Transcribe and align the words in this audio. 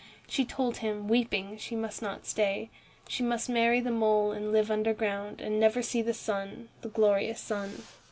She 0.27 0.45
told 0.45 0.77
him, 0.77 1.07
weeping, 1.07 1.59
she 1.59 1.75
must 1.75 2.01
not 2.01 2.25
stay. 2.25 2.71
She 3.07 3.21
must 3.21 3.47
marry 3.49 3.79
the 3.79 3.91
mole 3.91 4.31
and 4.31 4.51
live 4.51 4.71
underground, 4.71 5.39
and 5.39 5.59
never 5.59 5.83
see 5.83 6.01
the 6.01 6.11
sun, 6.15 6.69
the 6.81 6.89
glorious 6.89 7.39
sun. 7.39 7.83